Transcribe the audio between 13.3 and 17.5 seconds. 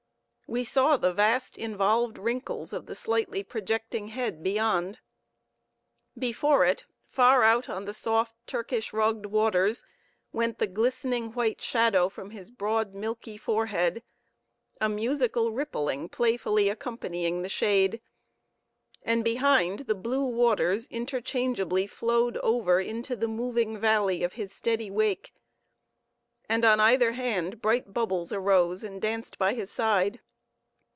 forehead, a musical rippling playfully accompanying the